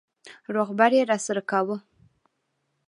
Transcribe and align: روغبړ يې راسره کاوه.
روغبړ 0.55 0.91
يې 0.97 1.03
راسره 1.11 1.41
کاوه. 1.49 1.77